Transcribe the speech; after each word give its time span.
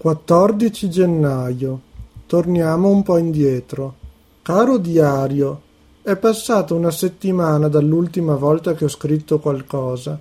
Quattordici 0.00 0.88
gennaio. 0.88 1.78
Torniamo 2.24 2.88
un 2.88 3.02
po' 3.02 3.18
indietro. 3.18 3.96
Caro 4.40 4.78
diario, 4.78 5.60
è 6.00 6.16
passata 6.16 6.72
una 6.72 6.90
settimana 6.90 7.68
dall'ultima 7.68 8.34
volta 8.34 8.72
che 8.72 8.86
ho 8.86 8.88
scritto 8.88 9.40
qualcosa, 9.40 10.18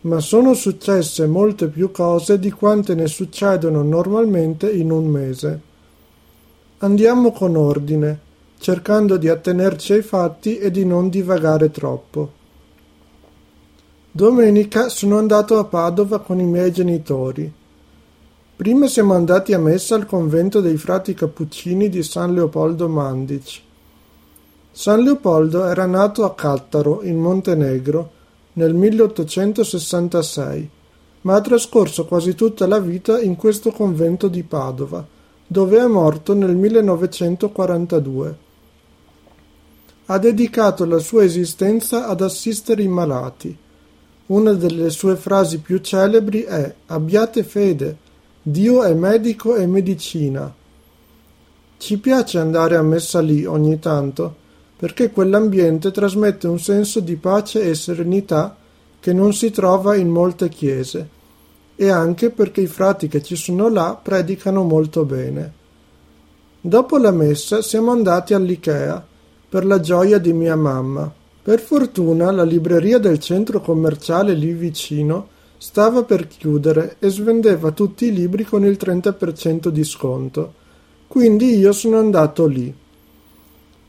ma 0.00 0.18
sono 0.18 0.52
successe 0.54 1.28
molte 1.28 1.68
più 1.68 1.92
cose 1.92 2.40
di 2.40 2.50
quante 2.50 2.96
ne 2.96 3.06
succedono 3.06 3.84
normalmente 3.84 4.68
in 4.68 4.90
un 4.90 5.06
mese. 5.06 5.60
Andiamo 6.78 7.30
con 7.30 7.54
ordine, 7.54 8.18
cercando 8.58 9.16
di 9.16 9.28
attenerci 9.28 9.92
ai 9.92 10.02
fatti 10.02 10.58
e 10.58 10.72
di 10.72 10.84
non 10.84 11.08
divagare 11.08 11.70
troppo. 11.70 12.32
Domenica 14.10 14.88
sono 14.88 15.18
andato 15.18 15.56
a 15.56 15.64
Padova 15.66 16.18
con 16.18 16.40
i 16.40 16.46
miei 16.46 16.72
genitori. 16.72 17.58
Prima 18.60 18.88
siamo 18.88 19.14
andati 19.14 19.54
a 19.54 19.58
messa 19.58 19.94
al 19.94 20.04
convento 20.04 20.60
dei 20.60 20.76
frati 20.76 21.14
cappuccini 21.14 21.88
di 21.88 22.02
San 22.02 22.34
Leopoldo 22.34 22.90
Mandic. 22.90 23.58
San 24.70 25.02
Leopoldo 25.02 25.64
era 25.64 25.86
nato 25.86 26.24
a 26.24 26.34
Cattaro, 26.34 27.00
in 27.02 27.16
Montenegro, 27.16 28.10
nel 28.52 28.74
1866, 28.74 30.70
ma 31.22 31.36
ha 31.36 31.40
trascorso 31.40 32.04
quasi 32.04 32.34
tutta 32.34 32.66
la 32.66 32.78
vita 32.80 33.18
in 33.18 33.34
questo 33.36 33.70
convento 33.70 34.28
di 34.28 34.42
Padova, 34.42 35.06
dove 35.46 35.78
è 35.78 35.86
morto 35.86 36.34
nel 36.34 36.54
1942. 36.54 38.36
Ha 40.04 40.18
dedicato 40.18 40.84
la 40.84 40.98
sua 40.98 41.24
esistenza 41.24 42.06
ad 42.06 42.20
assistere 42.20 42.82
i 42.82 42.88
malati. 42.88 43.56
Una 44.26 44.52
delle 44.52 44.90
sue 44.90 45.16
frasi 45.16 45.60
più 45.60 45.78
celebri 45.78 46.42
è 46.42 46.74
Abbiate 46.88 47.42
fede, 47.42 48.08
Dio 48.42 48.82
è 48.84 48.94
medico 48.94 49.54
e 49.56 49.66
medicina. 49.66 50.50
Ci 51.76 51.98
piace 51.98 52.38
andare 52.38 52.74
a 52.74 52.82
messa 52.82 53.20
lì 53.20 53.44
ogni 53.44 53.78
tanto, 53.78 54.34
perché 54.78 55.10
quell'ambiente 55.10 55.90
trasmette 55.90 56.46
un 56.46 56.58
senso 56.58 57.00
di 57.00 57.16
pace 57.16 57.60
e 57.60 57.74
serenità 57.74 58.56
che 58.98 59.12
non 59.12 59.34
si 59.34 59.50
trova 59.50 59.94
in 59.94 60.08
molte 60.08 60.48
chiese, 60.48 61.06
e 61.76 61.90
anche 61.90 62.30
perché 62.30 62.62
i 62.62 62.66
frati 62.66 63.08
che 63.08 63.22
ci 63.22 63.36
sono 63.36 63.68
là 63.68 64.00
predicano 64.02 64.62
molto 64.62 65.04
bene. 65.04 65.52
Dopo 66.62 66.96
la 66.96 67.10
messa 67.10 67.60
siamo 67.60 67.90
andati 67.90 68.32
all'Ikea 68.32 69.04
per 69.50 69.66
la 69.66 69.80
gioia 69.80 70.16
di 70.16 70.32
mia 70.32 70.56
mamma. 70.56 71.12
Per 71.42 71.60
fortuna 71.60 72.30
la 72.30 72.44
libreria 72.44 72.96
del 72.96 73.18
centro 73.18 73.60
commerciale 73.60 74.32
lì 74.32 74.52
vicino 74.52 75.28
Stava 75.62 76.04
per 76.04 76.26
chiudere 76.26 76.96
e 77.00 77.10
svendeva 77.10 77.70
tutti 77.72 78.06
i 78.06 78.14
libri 78.14 78.44
con 78.44 78.64
il 78.64 78.78
30% 78.80 79.68
di 79.68 79.84
sconto, 79.84 80.54
quindi 81.06 81.58
io 81.58 81.72
sono 81.72 81.98
andato 81.98 82.46
lì. 82.46 82.74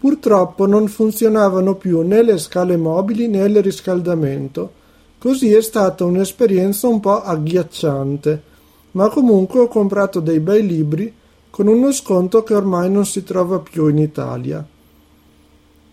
Purtroppo 0.00 0.66
non 0.66 0.88
funzionavano 0.88 1.76
più 1.76 2.00
né 2.00 2.24
le 2.24 2.38
scale 2.38 2.76
mobili 2.76 3.28
né 3.28 3.44
il 3.44 3.62
riscaldamento, 3.62 4.72
così 5.16 5.52
è 5.52 5.62
stata 5.62 6.04
un'esperienza 6.04 6.88
un 6.88 6.98
po' 6.98 7.22
agghiacciante, 7.22 8.42
ma 8.90 9.08
comunque 9.08 9.60
ho 9.60 9.68
comprato 9.68 10.18
dei 10.18 10.40
bei 10.40 10.66
libri 10.66 11.14
con 11.50 11.68
uno 11.68 11.92
sconto 11.92 12.42
che 12.42 12.54
ormai 12.54 12.90
non 12.90 13.06
si 13.06 13.22
trova 13.22 13.60
più 13.60 13.86
in 13.86 13.98
Italia. 13.98 14.66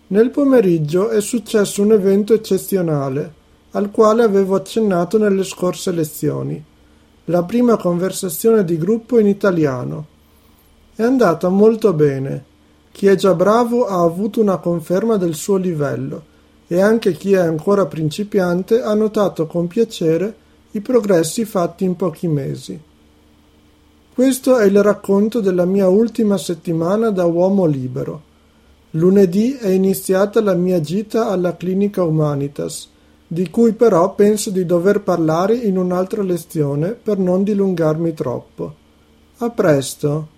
Nel 0.08 0.30
pomeriggio 0.30 1.10
è 1.10 1.20
successo 1.20 1.82
un 1.82 1.92
evento 1.92 2.34
eccezionale 2.34 3.37
al 3.72 3.90
quale 3.90 4.22
avevo 4.22 4.54
accennato 4.54 5.18
nelle 5.18 5.44
scorse 5.44 5.90
lezioni, 5.90 6.62
la 7.24 7.42
prima 7.42 7.76
conversazione 7.76 8.64
di 8.64 8.78
gruppo 8.78 9.18
in 9.18 9.26
italiano. 9.26 10.06
È 10.94 11.02
andata 11.02 11.48
molto 11.48 11.92
bene. 11.92 12.44
Chi 12.90 13.06
è 13.06 13.14
già 13.14 13.34
bravo 13.34 13.86
ha 13.86 14.02
avuto 14.02 14.40
una 14.40 14.56
conferma 14.56 15.16
del 15.16 15.34
suo 15.34 15.56
livello 15.56 16.36
e 16.66 16.80
anche 16.80 17.12
chi 17.12 17.34
è 17.34 17.38
ancora 17.38 17.86
principiante 17.86 18.82
ha 18.82 18.94
notato 18.94 19.46
con 19.46 19.66
piacere 19.66 20.34
i 20.72 20.80
progressi 20.80 21.44
fatti 21.44 21.84
in 21.84 21.96
pochi 21.96 22.26
mesi. 22.26 22.80
Questo 24.12 24.56
è 24.56 24.64
il 24.64 24.82
racconto 24.82 25.40
della 25.40 25.64
mia 25.64 25.88
ultima 25.88 26.38
settimana 26.38 27.10
da 27.10 27.24
uomo 27.26 27.66
libero. 27.66 28.22
Lunedì 28.92 29.52
è 29.52 29.68
iniziata 29.68 30.40
la 30.40 30.54
mia 30.54 30.80
gita 30.80 31.28
alla 31.28 31.56
clinica 31.56 32.02
Humanitas 32.02 32.96
di 33.30 33.50
cui 33.50 33.72
però 33.74 34.14
penso 34.14 34.48
di 34.48 34.64
dover 34.64 35.02
parlare 35.02 35.54
in 35.54 35.76
un'altra 35.76 36.22
lezione 36.22 36.92
per 36.92 37.18
non 37.18 37.42
dilungarmi 37.42 38.14
troppo. 38.14 38.74
A 39.38 39.50
presto. 39.50 40.26